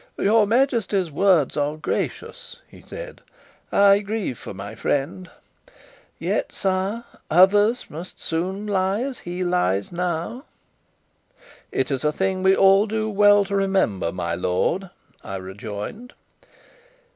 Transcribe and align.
"Your 0.17 0.47
Majesty's 0.47 1.11
words 1.11 1.55
are 1.55 1.77
gracious," 1.77 2.57
he 2.67 2.81
said. 2.81 3.21
"I 3.71 3.99
grieve 3.99 4.39
for 4.39 4.51
my 4.51 4.73
friend. 4.73 5.29
Yet, 6.17 6.51
sire, 6.51 7.03
others 7.29 7.85
must 7.87 8.19
soon 8.19 8.65
lie 8.65 9.01
as 9.03 9.19
he 9.19 9.43
lies 9.43 9.91
now." 9.91 10.45
"It 11.71 11.91
is 11.91 12.03
a 12.03 12.11
thing 12.11 12.41
we 12.41 12.55
all 12.55 12.87
do 12.87 13.11
well 13.11 13.45
to 13.45 13.55
remember, 13.55 14.11
my 14.11 14.33
lord," 14.33 14.89
I 15.23 15.35
rejoined. 15.35 16.13